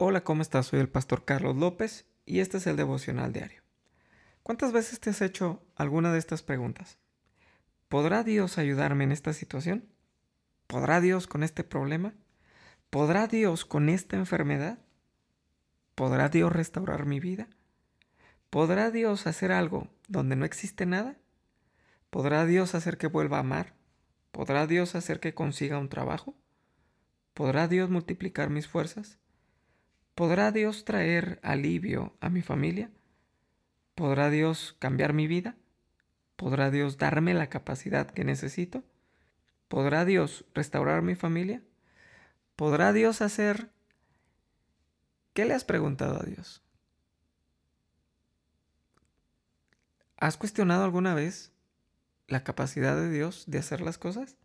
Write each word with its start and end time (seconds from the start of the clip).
Hola, 0.00 0.22
¿cómo 0.22 0.42
estás? 0.42 0.66
Soy 0.66 0.78
el 0.78 0.88
pastor 0.88 1.24
Carlos 1.24 1.56
López 1.56 2.06
y 2.24 2.38
este 2.38 2.58
es 2.58 2.68
el 2.68 2.76
devocional 2.76 3.32
diario. 3.32 3.62
¿Cuántas 4.44 4.70
veces 4.70 5.00
te 5.00 5.10
has 5.10 5.20
hecho 5.20 5.60
alguna 5.74 6.12
de 6.12 6.20
estas 6.20 6.44
preguntas? 6.44 6.98
¿Podrá 7.88 8.22
Dios 8.22 8.58
ayudarme 8.58 9.02
en 9.02 9.10
esta 9.10 9.32
situación? 9.32 9.88
¿Podrá 10.68 11.00
Dios 11.00 11.26
con 11.26 11.42
este 11.42 11.64
problema? 11.64 12.14
¿Podrá 12.90 13.26
Dios 13.26 13.64
con 13.64 13.88
esta 13.88 14.14
enfermedad? 14.14 14.78
¿Podrá 15.96 16.28
Dios 16.28 16.52
restaurar 16.52 17.04
mi 17.04 17.18
vida? 17.18 17.48
¿Podrá 18.50 18.92
Dios 18.92 19.26
hacer 19.26 19.50
algo 19.50 19.88
donde 20.06 20.36
no 20.36 20.44
existe 20.44 20.86
nada? 20.86 21.16
¿Podrá 22.10 22.46
Dios 22.46 22.76
hacer 22.76 22.98
que 22.98 23.08
vuelva 23.08 23.38
a 23.38 23.40
amar? 23.40 23.74
¿Podrá 24.30 24.68
Dios 24.68 24.94
hacer 24.94 25.18
que 25.18 25.34
consiga 25.34 25.76
un 25.76 25.88
trabajo? 25.88 26.36
¿Podrá 27.34 27.66
Dios 27.66 27.90
multiplicar 27.90 28.48
mis 28.48 28.68
fuerzas? 28.68 29.18
¿Podrá 30.18 30.50
Dios 30.50 30.84
traer 30.84 31.38
alivio 31.44 32.12
a 32.20 32.28
mi 32.28 32.42
familia? 32.42 32.90
¿Podrá 33.94 34.30
Dios 34.30 34.74
cambiar 34.80 35.12
mi 35.12 35.28
vida? 35.28 35.54
¿Podrá 36.34 36.72
Dios 36.72 36.98
darme 36.98 37.34
la 37.34 37.48
capacidad 37.48 38.10
que 38.10 38.24
necesito? 38.24 38.82
¿Podrá 39.68 40.04
Dios 40.04 40.44
restaurar 40.54 41.02
mi 41.02 41.14
familia? 41.14 41.62
¿Podrá 42.56 42.92
Dios 42.92 43.22
hacer... 43.22 43.70
¿Qué 45.34 45.44
le 45.44 45.54
has 45.54 45.62
preguntado 45.62 46.20
a 46.20 46.24
Dios? 46.24 46.64
¿Has 50.16 50.36
cuestionado 50.36 50.82
alguna 50.82 51.14
vez 51.14 51.52
la 52.26 52.42
capacidad 52.42 52.96
de 52.96 53.08
Dios 53.08 53.44
de 53.46 53.58
hacer 53.58 53.80
las 53.80 53.98
cosas? 53.98 54.36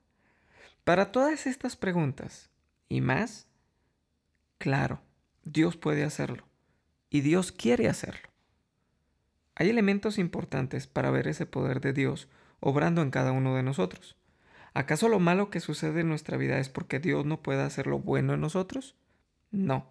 Para 0.84 1.12
todas 1.12 1.48
estas 1.48 1.76
preguntas 1.76 2.52
y 2.90 3.02
más, 3.02 3.48
claro, 4.60 5.02
Dios 5.44 5.78
puede 5.78 6.04
hacerlo 6.04 6.48
y 7.10 7.22
Dios 7.22 7.52
quiere 7.52 7.88
hacerlo. 7.90 8.30
Hay 9.56 9.70
elementos 9.70 10.18
importantes 10.18 10.88
para 10.88 11.12
ver 11.12 11.28
ese 11.28 11.46
poder 11.46 11.82
de 11.82 11.94
Dios 11.94 12.28
obrando 12.60 13.02
en 13.02 13.12
cada 13.12 13.32
uno 13.32 13.56
de 13.56 13.64
nosotros. 13.64 14.18
¿Acaso 14.74 15.10
lo 15.10 15.20
malo 15.20 15.50
que 15.50 15.60
sucede 15.60 16.02
en 16.02 16.10
nuestra 16.10 16.38
vida 16.38 16.60
es 16.60 16.70
porque 16.70 17.00
Dios 17.00 17.26
no 17.26 17.44
puede 17.44 17.62
hacer 17.62 17.88
lo 17.88 18.00
bueno 18.00 18.34
en 18.34 18.42
nosotros? 18.42 18.96
No, 19.52 19.88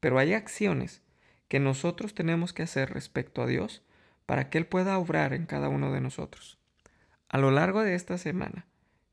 pero 0.00 0.18
hay 0.18 0.34
acciones 0.34 1.00
que 1.48 1.60
nosotros 1.60 2.14
tenemos 2.14 2.52
que 2.52 2.64
hacer 2.64 2.92
respecto 2.92 3.40
a 3.40 3.46
Dios 3.46 3.82
para 4.26 4.50
que 4.50 4.58
Él 4.58 4.66
pueda 4.66 4.98
obrar 4.98 5.32
en 5.32 5.46
cada 5.46 5.70
uno 5.70 5.92
de 5.92 6.02
nosotros. 6.02 6.58
A 7.28 7.38
lo 7.38 7.50
largo 7.50 7.82
de 7.82 7.94
esta 7.94 8.18
semana 8.18 8.66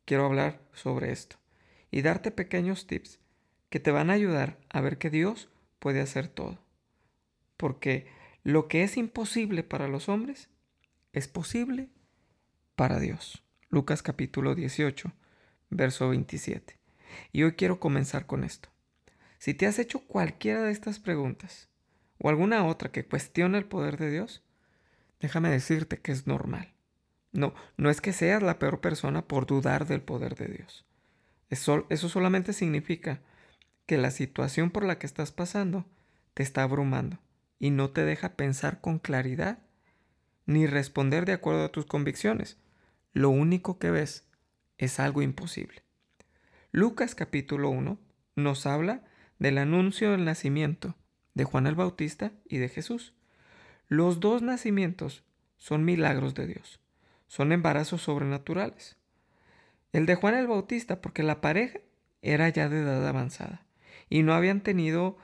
quiero 0.03 0.25
hablar 0.25 0.59
sobre 0.73 1.11
esto 1.11 1.37
y 1.91 2.01
darte 2.01 2.31
pequeños 2.31 2.87
tips 2.87 3.19
que 3.69 3.79
te 3.79 3.91
van 3.91 4.09
a 4.09 4.13
ayudar 4.13 4.57
a 4.69 4.81
ver 4.81 4.97
que 4.97 5.09
Dios 5.09 5.49
puede 5.85 6.01
hacer 6.01 6.27
todo. 6.29 6.57
Porque 7.57 8.07
lo 8.41 8.67
que 8.67 8.81
es 8.81 8.97
imposible 8.97 9.61
para 9.61 9.87
los 9.87 10.09
hombres 10.09 10.49
es 11.13 11.27
posible 11.27 11.89
para 12.75 12.99
Dios. 12.99 13.43
Lucas 13.69 14.01
capítulo 14.01 14.55
18, 14.55 15.11
verso 15.69 16.09
27. 16.09 16.79
Y 17.33 17.43
hoy 17.43 17.51
quiero 17.51 17.79
comenzar 17.79 18.25
con 18.25 18.43
esto. 18.43 18.69
Si 19.37 19.53
te 19.53 19.67
has 19.67 19.77
hecho 19.77 19.99
cualquiera 19.99 20.63
de 20.63 20.71
estas 20.71 20.97
preguntas 20.97 21.69
o 22.17 22.29
alguna 22.29 22.65
otra 22.65 22.91
que 22.91 23.05
cuestione 23.05 23.59
el 23.59 23.65
poder 23.65 23.97
de 23.97 24.09
Dios, 24.09 24.41
déjame 25.19 25.51
decirte 25.51 25.99
que 25.99 26.13
es 26.13 26.25
normal. 26.25 26.73
No, 27.31 27.53
no 27.77 27.91
es 27.91 28.01
que 28.01 28.11
seas 28.11 28.41
la 28.41 28.57
peor 28.57 28.81
persona 28.81 29.21
por 29.27 29.45
dudar 29.45 29.85
del 29.85 30.01
poder 30.01 30.33
de 30.33 30.47
Dios. 30.47 30.83
Eso, 31.51 31.85
eso 31.91 32.09
solamente 32.09 32.53
significa 32.53 33.21
que 33.85 33.97
la 33.97 34.11
situación 34.11 34.71
por 34.71 34.83
la 34.83 34.97
que 34.97 35.05
estás 35.05 35.31
pasando 35.31 35.85
te 36.33 36.43
está 36.43 36.63
abrumando 36.63 37.19
y 37.59 37.69
no 37.69 37.91
te 37.91 38.03
deja 38.03 38.35
pensar 38.35 38.81
con 38.81 38.99
claridad 38.99 39.59
ni 40.45 40.67
responder 40.67 41.25
de 41.25 41.33
acuerdo 41.33 41.65
a 41.65 41.71
tus 41.71 41.85
convicciones. 41.85 42.57
Lo 43.13 43.29
único 43.29 43.79
que 43.79 43.91
ves 43.91 44.27
es 44.77 44.99
algo 44.99 45.21
imposible. 45.21 45.83
Lucas 46.71 47.15
capítulo 47.15 47.69
1 47.69 47.97
nos 48.35 48.65
habla 48.65 49.03
del 49.39 49.57
anuncio 49.57 50.11
del 50.11 50.25
nacimiento 50.25 50.95
de 51.33 51.43
Juan 51.43 51.67
el 51.67 51.75
Bautista 51.75 52.31
y 52.49 52.57
de 52.57 52.69
Jesús. 52.69 53.13
Los 53.87 54.19
dos 54.19 54.41
nacimientos 54.41 55.23
son 55.57 55.85
milagros 55.85 56.33
de 56.33 56.47
Dios, 56.47 56.79
son 57.27 57.51
embarazos 57.51 58.01
sobrenaturales. 58.01 58.97
El 59.93 60.05
de 60.05 60.15
Juan 60.15 60.35
el 60.35 60.47
Bautista 60.47 61.01
porque 61.01 61.23
la 61.23 61.39
pareja 61.39 61.79
era 62.21 62.49
ya 62.49 62.67
de 62.67 62.81
edad 62.81 63.07
avanzada 63.07 63.64
y 64.09 64.23
no 64.23 64.33
habían 64.33 64.61
tenido 64.61 65.17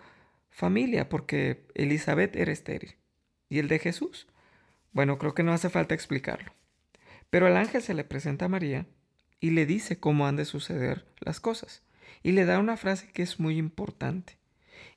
familia 0.50 1.10
porque 1.10 1.66
Elizabeth 1.76 2.36
era 2.36 2.52
estéril. 2.52 2.96
¿Y 3.50 3.60
el 3.60 3.68
de 3.68 3.80
Jesús? 3.80 4.28
Bueno, 4.94 5.18
creo 5.18 5.34
que 5.34 5.44
no 5.44 5.54
hace 5.54 5.70
falta 5.70 5.96
explicarlo. 5.96 6.54
Pero 7.30 7.48
el 7.48 7.58
ángel 7.58 7.82
se 7.82 7.94
le 7.94 8.04
presenta 8.04 8.46
a 8.46 8.50
María 8.50 8.86
y 9.40 9.52
le 9.52 9.66
dice 9.66 10.00
cómo 10.00 10.28
han 10.28 10.36
de 10.36 10.46
suceder 10.46 11.06
las 11.20 11.40
cosas. 11.40 11.84
Y 12.24 12.34
le 12.34 12.46
da 12.46 12.60
una 12.60 12.78
frase 12.78 13.08
que 13.12 13.24
es 13.24 13.40
muy 13.40 13.58
importante 13.58 14.38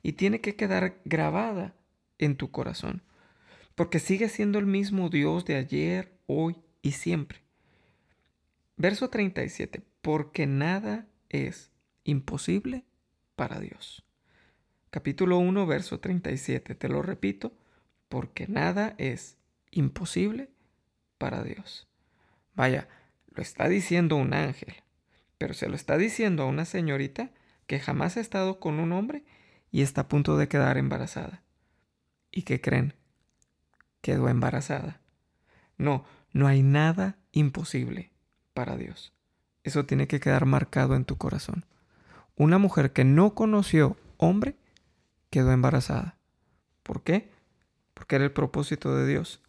y 0.03 0.13
tiene 0.13 0.41
que 0.41 0.57
quedar 0.57 1.01
grabada 1.05 1.75
en 2.19 2.37
tu 2.37 2.51
corazón. 2.51 3.03
Porque 3.75 3.99
sigue 3.99 4.29
siendo 4.29 4.59
el 4.59 4.67
mismo 4.67 5.09
Dios 5.09 5.45
de 5.45 5.57
ayer, 5.57 6.13
hoy 6.27 6.57
y 6.83 6.93
siempre. 6.93 7.41
Verso 8.77 9.09
37. 9.09 9.83
Porque 10.03 10.47
nada 10.47 11.07
es 11.29 11.71
imposible 12.05 12.85
para 13.37 13.61
Dios. 13.61 14.05
Capítulo 14.91 15.39
1, 15.39 15.67
verso 15.67 16.01
37. 16.01 16.75
Te 16.75 16.89
lo 16.89 17.03
repito, 17.03 17.57
porque 18.09 18.47
nada 18.47 18.95
es 18.99 19.37
imposible 19.71 20.51
para 21.19 21.43
Dios. 21.43 21.89
Vaya, 22.55 22.89
lo 23.35 23.43
está 23.43 23.69
diciendo 23.69 24.17
un 24.17 24.35
ángel, 24.35 24.75
pero 25.39 25.55
se 25.55 25.69
lo 25.69 25.75
está 25.75 25.99
diciendo 25.99 26.45
a 26.45 26.47
una 26.47 26.65
señorita 26.65 27.31
que 27.67 27.81
jamás 27.81 28.17
ha 28.17 28.21
estado 28.21 28.61
con 28.61 28.79
un 28.79 28.93
hombre 28.93 29.25
y 29.71 29.83
está 29.83 30.03
a 30.03 30.09
punto 30.09 30.37
de 30.37 30.49
quedar 30.49 30.79
embarazada. 30.79 31.43
¿Y 32.31 32.43
qué 32.43 32.61
creen? 32.61 32.95
Quedó 34.01 34.29
embarazada. 34.29 35.01
No, 35.77 36.05
no 36.33 36.47
hay 36.47 36.63
nada 36.63 37.19
imposible 37.33 38.13
para 38.53 38.77
Dios. 38.77 39.13
Eso 39.65 39.87
tiene 39.87 40.07
que 40.07 40.21
quedar 40.21 40.47
marcado 40.47 40.95
en 40.95 41.05
tu 41.05 41.17
corazón. 41.17 41.65
Una 42.37 42.59
mujer 42.59 42.93
que 42.93 43.05
no 43.05 43.35
conoció 43.35 43.97
hombre 44.17 44.57
quedó 45.31 45.53
embarazada. 45.53 46.19
¿Por 46.83 47.03
qué? 47.03 47.31
Porque 47.95 48.17
era 48.17 48.25
el 48.25 48.33
propósito 48.33 48.95
de 48.97 49.07
Dios, 49.07 49.41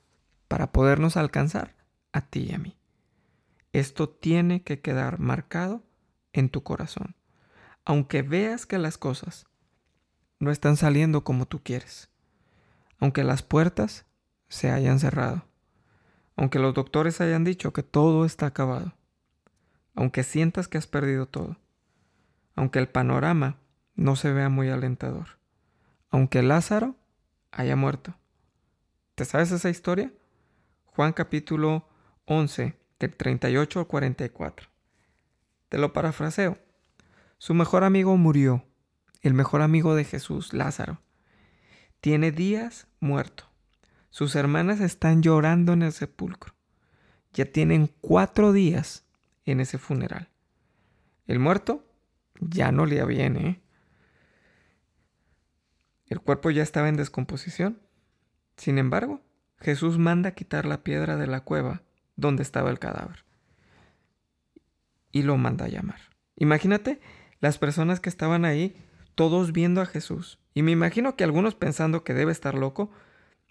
para 0.48 0.72
podernos 0.72 1.18
alcanzar 1.18 1.74
a 2.12 2.22
ti 2.22 2.48
y 2.50 2.54
a 2.54 2.60
mí. 2.60 2.78
Esto 3.74 4.08
tiene 4.08 4.62
que 4.62 4.82
quedar 4.82 5.20
marcado 5.20 5.84
en 6.32 6.50
tu 6.50 6.62
corazón, 6.62 7.16
aunque 7.86 8.22
veas 8.22 8.68
que 8.68 8.78
las 8.78 9.00
cosas 9.00 9.48
no 10.40 10.52
están 10.52 10.78
saliendo 10.78 11.24
como 11.24 11.48
tú 11.48 11.64
quieres, 11.64 12.10
aunque 13.00 13.24
las 13.24 13.42
puertas 13.42 14.06
se 14.48 14.70
hayan 14.70 15.00
cerrado, 15.00 15.48
aunque 16.36 16.60
los 16.60 16.76
doctores 16.76 17.20
hayan 17.20 17.44
dicho 17.44 17.74
que 17.74 17.82
todo 17.82 18.26
está 18.26 18.46
acabado, 18.46 18.94
aunque 19.96 20.24
sientas 20.24 20.68
que 20.68 20.78
has 20.78 20.86
perdido 20.88 21.26
todo 21.26 21.58
aunque 22.56 22.80
el 22.80 22.88
panorama 22.88 23.60
no 23.96 24.16
se 24.16 24.32
vea 24.32 24.50
muy 24.50 24.70
alentador, 24.70 25.40
aunque 26.10 26.42
Lázaro 26.42 26.96
haya 27.52 27.76
muerto. 27.76 28.16
¿Te 29.16 29.26
sabes 29.26 29.52
esa 29.52 29.70
historia? 29.70 30.12
Juan 30.86 31.14
capítulo 31.14 31.88
11, 32.26 32.78
del 33.00 33.16
38 33.16 33.80
al 33.80 33.88
44. 33.88 34.70
Te 35.70 35.78
lo 35.78 35.94
parafraseo. 35.94 36.58
Su 37.38 37.54
mejor 37.54 37.84
amigo 37.84 38.16
murió, 38.18 38.66
el 39.22 39.34
mejor 39.34 39.62
amigo 39.62 39.96
de 39.96 40.06
Jesús, 40.06 40.54
Lázaro. 40.54 41.02
Tiene 42.02 42.32
días 42.32 42.88
muerto. 43.00 43.46
Sus 44.10 44.36
hermanas 44.36 44.80
están 44.80 45.22
llorando 45.22 45.74
en 45.74 45.82
el 45.82 45.92
sepulcro. 45.92 46.54
Ya 47.34 47.46
tienen 47.46 47.92
cuatro 48.00 48.54
días 48.54 49.04
en 49.44 49.60
ese 49.60 49.78
funeral. 49.78 50.30
El 51.28 51.40
muerto 51.40 51.84
ya 52.40 52.72
no 52.72 52.86
le 52.86 53.04
bien, 53.06 53.38
¿eh? 53.38 53.62
El 56.08 56.22
cuerpo 56.22 56.52
ya 56.52 56.64
estaba 56.64 56.90
en 56.90 56.98
descomposición. 56.98 57.82
Sin 58.58 58.78
embargo, 58.78 59.22
Jesús 59.60 59.98
manda 59.98 60.32
quitar 60.32 60.66
la 60.66 60.84
piedra 60.84 61.18
de 61.18 61.28
la 61.28 61.42
cueva 61.42 61.84
donde 62.16 62.44
estaba 62.44 62.70
el 62.70 62.80
cadáver. 62.80 63.26
Y 65.12 65.24
lo 65.24 65.38
manda 65.38 65.66
a 65.66 65.70
llamar. 65.70 66.00
Imagínate 66.36 67.00
las 67.40 67.58
personas 67.58 68.00
que 68.00 68.10
estaban 68.10 68.46
ahí, 68.46 68.76
todos 69.16 69.52
viendo 69.52 69.82
a 69.82 69.86
Jesús. 69.86 70.40
Y 70.54 70.62
me 70.62 70.72
imagino 70.72 71.16
que 71.16 71.24
algunos 71.24 71.56
pensando 71.56 72.04
que 72.04 72.14
debe 72.14 72.32
estar 72.32 72.56
loco, 72.56 72.92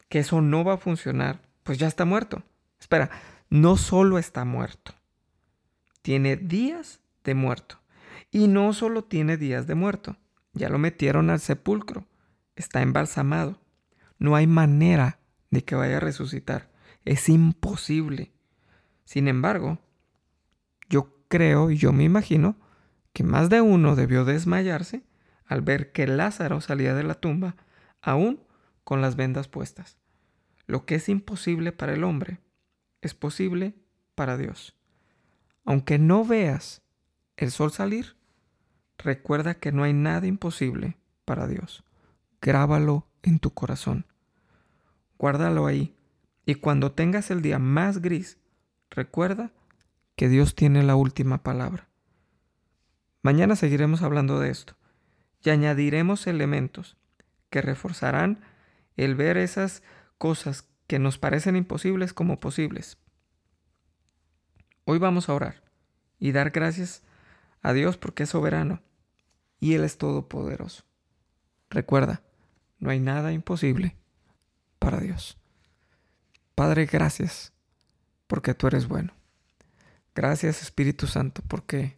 que 0.09 0.21
eso 0.21 0.41
no 0.41 0.65
va 0.65 0.75
a 0.75 0.79
funcionar, 0.79 1.43
pues 1.63 1.79
ya 1.79 1.87
está 1.87 2.05
muerto. 2.05 2.43
Espera, 2.79 3.11
no 3.51 3.77
solo 3.77 4.19
está 4.19 4.45
muerto, 4.45 4.93
tiene 6.03 6.37
días 6.37 7.01
de 7.25 7.35
muerto. 7.35 7.79
Y 8.35 8.49
no 8.49 8.73
solo 8.73 9.05
tiene 9.05 9.37
días 9.37 9.69
de 9.69 9.77
muerto, 9.77 10.17
ya 10.55 10.69
lo 10.69 10.77
metieron 10.77 11.31
al 11.31 11.39
sepulcro. 11.39 12.09
está 12.57 12.83
embalsamado. 12.83 13.61
No 14.19 14.35
hay 14.35 14.49
manera 14.49 15.21
de 15.51 15.63
que 15.65 15.77
vaya 15.77 15.99
a 15.99 16.01
resucitar. 16.01 16.69
Es 17.05 17.29
imposible. 17.29 18.33
Sin 19.05 19.29
embargo, 19.29 19.79
yo 20.91 21.17
creo 21.29 21.71
y 21.71 21.77
yo 21.77 21.93
me 21.93 22.03
imagino 22.03 22.57
que 23.13 23.23
más 23.23 23.51
de 23.51 23.61
uno 23.61 23.95
debió 23.95 24.25
desmayarse 24.25 25.05
al 25.47 25.63
ver 25.63 25.93
que 25.93 26.09
Lázaro 26.09 26.61
salía 26.61 26.93
de 26.97 27.05
la 27.05 27.15
tumba 27.15 27.55
aún 28.03 28.41
con 28.83 29.01
las 29.01 29.15
vendas 29.15 29.47
puestas. 29.47 29.97
Lo 30.67 30.87
que 30.87 30.97
es 30.97 31.09
imposible 31.09 31.71
para 31.71 31.93
el 31.93 32.03
hombre 32.03 32.41
es 33.01 33.15
posible 33.15 33.77
para 34.17 34.37
Dios. 34.37 34.75
Aunque 35.65 36.01
no 36.01 36.25
veas 36.25 36.83
el 37.37 37.53
sol 37.53 37.71
salir, 37.71 38.17
recuerda 38.99 39.55
que 39.55 39.73
no 39.73 39.83
hay 39.83 39.93
nada 39.93 40.27
imposible 40.27 40.97
para 41.25 41.47
Dios. 41.47 41.85
Grábalo 42.41 43.07
en 43.23 43.39
tu 43.39 43.51
corazón. 43.53 44.07
Guárdalo 45.19 45.67
ahí. 45.67 45.95
Y 46.47 46.57
cuando 46.57 46.93
tengas 46.93 47.31
el 47.31 47.41
día 47.41 47.59
más 47.59 48.03
gris, 48.03 48.39
recuerda 48.91 49.53
que 50.17 50.29
Dios 50.29 50.55
tiene 50.55 50.83
la 50.83 50.97
última 50.97 51.43
palabra. 51.43 51.89
Mañana 53.23 53.57
seguiremos 53.57 54.03
hablando 54.03 54.39
de 54.39 54.51
esto 54.51 54.77
y 55.43 55.51
añadiremos 55.51 56.27
elementos 56.27 56.97
que 57.51 57.63
reforzarán 57.63 58.41
el 58.97 59.15
ver 59.15 59.37
esas 59.39 59.83
cosas 60.19 60.69
que 60.87 60.99
nos 60.99 61.19
parecen 61.19 61.57
imposibles 61.57 62.13
como 62.13 62.39
posibles. 62.39 62.99
Hoy 64.85 64.99
vamos 64.99 65.29
a 65.29 65.35
orar 65.35 65.63
y 66.19 66.33
dar 66.33 66.51
gracias 66.51 67.03
a 67.65 67.73
Dios 67.73 67.97
porque 67.97 68.23
es 68.23 68.29
soberano 68.29 68.81
y 69.59 69.75
Él 69.75 69.83
es 69.83 69.99
todopoderoso. 69.99 70.85
Recuerda, 71.71 72.23
no 72.79 72.91
hay 72.91 73.01
nada 73.01 73.33
imposible 73.33 73.97
para 74.79 75.01
Dios. 75.01 75.39
Padre, 76.55 76.85
gracias 76.87 77.53
porque 78.27 78.55
tú 78.55 78.67
eres 78.67 78.87
bueno. 78.87 79.15
Gracias 80.15 80.63
Espíritu 80.63 81.07
Santo 81.07 81.43
porque 81.49 81.97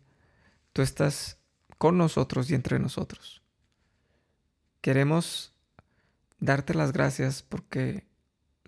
tú 0.73 0.83
estás 0.83 1.39
con 1.77 1.99
nosotros 1.99 2.49
y 2.49 2.55
entre 2.55 2.79
nosotros. 2.79 3.43
Queremos 4.81 5.53
darte 6.39 6.75
las 6.75 6.93
gracias 6.93 7.43
porque 7.43 8.07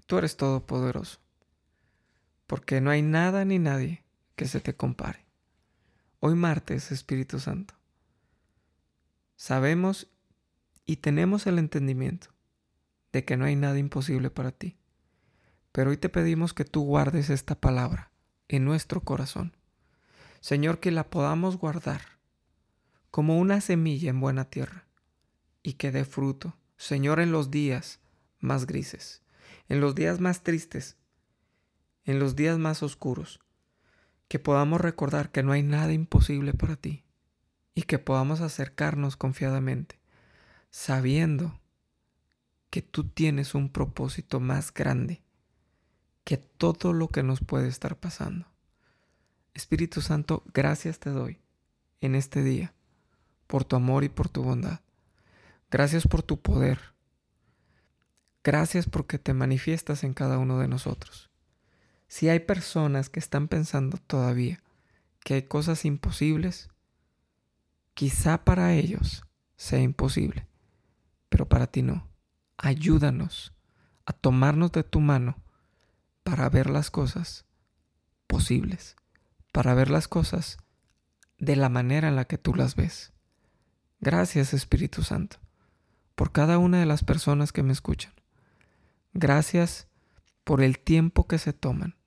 tú 0.06 0.18
eres 0.18 0.36
todopoderoso, 0.36 1.20
porque 2.48 2.80
no 2.80 2.90
hay 2.90 3.02
nada 3.02 3.44
ni 3.44 3.60
nadie 3.60 4.02
que 4.34 4.48
se 4.48 4.60
te 4.60 4.74
compare. 4.74 5.27
Hoy 6.20 6.34
martes, 6.34 6.90
Espíritu 6.90 7.38
Santo, 7.38 7.74
sabemos 9.36 10.08
y 10.84 10.96
tenemos 10.96 11.46
el 11.46 11.60
entendimiento 11.60 12.30
de 13.12 13.24
que 13.24 13.36
no 13.36 13.44
hay 13.44 13.54
nada 13.54 13.78
imposible 13.78 14.28
para 14.28 14.50
ti. 14.50 14.76
Pero 15.70 15.90
hoy 15.90 15.96
te 15.96 16.08
pedimos 16.08 16.54
que 16.54 16.64
tú 16.64 16.82
guardes 16.82 17.30
esta 17.30 17.54
palabra 17.54 18.10
en 18.48 18.64
nuestro 18.64 19.02
corazón. 19.02 19.56
Señor, 20.40 20.80
que 20.80 20.90
la 20.90 21.08
podamos 21.08 21.56
guardar 21.56 22.00
como 23.12 23.38
una 23.38 23.60
semilla 23.60 24.10
en 24.10 24.18
buena 24.18 24.50
tierra 24.50 24.88
y 25.62 25.74
que 25.74 25.92
dé 25.92 26.04
fruto, 26.04 26.56
Señor, 26.76 27.20
en 27.20 27.30
los 27.30 27.52
días 27.52 28.00
más 28.40 28.66
grises, 28.66 29.22
en 29.68 29.80
los 29.80 29.94
días 29.94 30.18
más 30.18 30.42
tristes, 30.42 30.96
en 32.02 32.18
los 32.18 32.34
días 32.34 32.58
más 32.58 32.82
oscuros, 32.82 33.38
que 34.28 34.38
podamos 34.38 34.80
recordar 34.80 35.30
que 35.30 35.42
no 35.42 35.52
hay 35.52 35.62
nada 35.62 35.92
imposible 35.92 36.52
para 36.52 36.76
ti 36.76 37.04
y 37.74 37.82
que 37.82 37.98
podamos 37.98 38.40
acercarnos 38.40 39.16
confiadamente, 39.16 39.98
sabiendo 40.70 41.60
que 42.70 42.82
tú 42.82 43.04
tienes 43.04 43.54
un 43.54 43.70
propósito 43.70 44.40
más 44.40 44.72
grande 44.72 45.22
que 46.24 46.36
todo 46.36 46.92
lo 46.92 47.08
que 47.08 47.22
nos 47.22 47.40
puede 47.40 47.68
estar 47.68 47.96
pasando. 47.96 48.46
Espíritu 49.54 50.02
Santo, 50.02 50.44
gracias 50.52 50.98
te 50.98 51.10
doy 51.10 51.38
en 52.00 52.14
este 52.14 52.42
día 52.42 52.74
por 53.46 53.64
tu 53.64 53.76
amor 53.76 54.04
y 54.04 54.08
por 54.08 54.28
tu 54.28 54.42
bondad. 54.42 54.80
Gracias 55.70 56.06
por 56.06 56.22
tu 56.22 56.40
poder. 56.40 56.78
Gracias 58.44 58.86
porque 58.86 59.18
te 59.18 59.34
manifiestas 59.34 60.04
en 60.04 60.14
cada 60.14 60.38
uno 60.38 60.58
de 60.58 60.68
nosotros. 60.68 61.30
Si 62.08 62.28
hay 62.28 62.40
personas 62.40 63.10
que 63.10 63.20
están 63.20 63.48
pensando 63.48 63.98
todavía 63.98 64.62
que 65.28 65.34
hay 65.34 65.42
cosas 65.42 65.84
imposibles, 65.84 66.70
quizá 67.92 68.46
para 68.46 68.72
ellos 68.72 69.26
sea 69.56 69.80
imposible, 69.80 70.46
pero 71.28 71.46
para 71.46 71.66
ti 71.66 71.82
no. 71.82 72.08
Ayúdanos 72.56 73.52
a 74.06 74.14
tomarnos 74.14 74.72
de 74.72 74.84
tu 74.84 75.00
mano 75.00 75.36
para 76.22 76.48
ver 76.48 76.70
las 76.70 76.90
cosas 76.90 77.44
posibles, 78.26 78.96
para 79.52 79.74
ver 79.74 79.90
las 79.90 80.08
cosas 80.08 80.56
de 81.36 81.56
la 81.56 81.68
manera 81.68 82.08
en 82.08 82.16
la 82.16 82.24
que 82.24 82.38
tú 82.38 82.54
las 82.54 82.74
ves. 82.74 83.12
Gracias 84.00 84.54
Espíritu 84.54 85.02
Santo 85.02 85.36
por 86.14 86.32
cada 86.32 86.56
una 86.56 86.80
de 86.80 86.86
las 86.86 87.04
personas 87.04 87.52
que 87.52 87.62
me 87.62 87.72
escuchan. 87.72 88.14
Gracias 89.12 89.88
por 90.42 90.62
el 90.62 90.78
tiempo 90.78 91.28
que 91.28 91.36
se 91.36 91.52
toman 91.52 91.97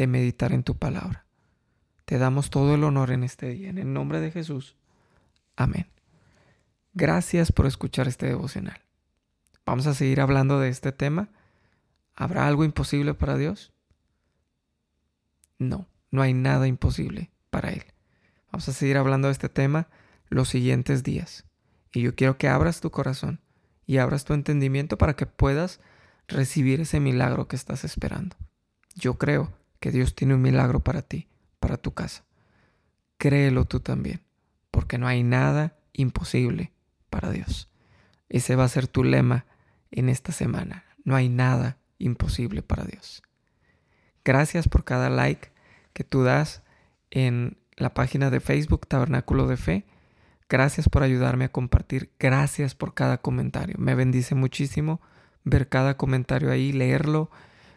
de 0.00 0.06
meditar 0.06 0.52
en 0.52 0.62
tu 0.62 0.78
palabra. 0.78 1.26
Te 2.06 2.16
damos 2.16 2.48
todo 2.48 2.74
el 2.74 2.84
honor 2.84 3.10
en 3.10 3.22
este 3.22 3.50
día. 3.50 3.68
En 3.68 3.76
el 3.76 3.92
nombre 3.92 4.18
de 4.18 4.30
Jesús. 4.30 4.74
Amén. 5.56 5.88
Gracias 6.94 7.52
por 7.52 7.66
escuchar 7.66 8.08
este 8.08 8.26
devocional. 8.26 8.80
Vamos 9.66 9.86
a 9.86 9.92
seguir 9.92 10.22
hablando 10.22 10.58
de 10.58 10.70
este 10.70 10.90
tema 10.90 11.28
¿Habrá 12.14 12.46
algo 12.46 12.64
imposible 12.64 13.14
para 13.14 13.36
Dios? 13.36 13.72
No, 15.58 15.86
no 16.10 16.22
hay 16.22 16.34
nada 16.34 16.66
imposible 16.66 17.30
para 17.50 17.70
Él. 17.70 17.84
Vamos 18.50 18.68
a 18.68 18.72
seguir 18.72 18.96
hablando 18.96 19.28
de 19.28 19.32
este 19.32 19.48
tema 19.48 19.88
los 20.28 20.48
siguientes 20.48 21.02
días. 21.02 21.44
Y 21.92 22.00
yo 22.00 22.14
quiero 22.14 22.38
que 22.38 22.48
abras 22.48 22.80
tu 22.80 22.90
corazón 22.90 23.40
y 23.86 23.98
abras 23.98 24.24
tu 24.24 24.32
entendimiento 24.32 24.98
para 24.98 25.14
que 25.14 25.26
puedas 25.26 25.80
recibir 26.26 26.80
ese 26.80 27.00
milagro 27.00 27.48
que 27.48 27.56
estás 27.56 27.84
esperando. 27.84 28.36
Yo 28.94 29.18
creo 29.18 29.59
que 29.80 29.90
Dios 29.90 30.14
tiene 30.14 30.34
un 30.34 30.42
milagro 30.42 30.80
para 30.80 31.02
ti, 31.02 31.28
para 31.58 31.76
tu 31.76 31.92
casa. 31.92 32.24
Créelo 33.18 33.64
tú 33.64 33.80
también, 33.80 34.22
porque 34.70 34.98
no 34.98 35.08
hay 35.08 35.22
nada 35.22 35.76
imposible 35.92 36.72
para 37.08 37.30
Dios. 37.30 37.68
Ese 38.28 38.54
va 38.56 38.64
a 38.64 38.68
ser 38.68 38.86
tu 38.86 39.02
lema 39.02 39.46
en 39.90 40.08
esta 40.08 40.32
semana. 40.32 40.84
No 41.04 41.16
hay 41.16 41.28
nada 41.28 41.78
imposible 41.98 42.62
para 42.62 42.84
Dios. 42.84 43.22
Gracias 44.24 44.68
por 44.68 44.84
cada 44.84 45.10
like 45.10 45.50
que 45.92 46.04
tú 46.04 46.22
das 46.22 46.62
en 47.10 47.58
la 47.76 47.94
página 47.94 48.30
de 48.30 48.40
Facebook 48.40 48.86
Tabernáculo 48.86 49.46
de 49.46 49.56
Fe. 49.56 49.86
Gracias 50.48 50.88
por 50.88 51.02
ayudarme 51.02 51.46
a 51.46 51.52
compartir. 51.52 52.10
Gracias 52.18 52.74
por 52.74 52.94
cada 52.94 53.18
comentario. 53.18 53.76
Me 53.78 53.94
bendice 53.94 54.34
muchísimo 54.34 55.00
ver 55.44 55.68
cada 55.68 55.96
comentario 55.96 56.50
ahí, 56.50 56.72
leerlo. 56.72 57.30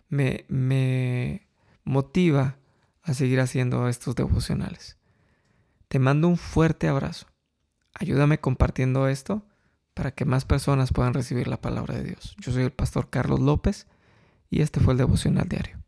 Me, 0.10 0.46
me 0.50 1.48
motiva 1.84 2.58
a 3.02 3.14
seguir 3.14 3.40
haciendo 3.40 3.88
estos 3.88 4.16
devocionales. 4.16 4.98
Te 5.88 6.00
mando 6.00 6.28
un 6.28 6.38
fuerte 6.38 6.88
abrazo. 6.88 7.28
Ayúdame 7.94 8.40
compartiendo 8.40 9.08
esto 9.08 9.46
para 9.94 10.12
que 10.12 10.26
más 10.26 10.46
personas 10.46 10.92
puedan 10.92 11.14
recibir 11.14 11.48
la 11.48 11.62
palabra 11.62 11.96
de 11.96 12.04
Dios. 12.04 12.36
Yo 12.40 12.52
soy 12.52 12.64
el 12.64 12.72
pastor 12.72 13.10
Carlos 13.10 13.40
López 13.40 13.88
y 14.50 14.62
este 14.62 14.80
fue 14.80 14.94
el 14.94 14.98
devocional 14.98 15.48
diario. 15.48 15.83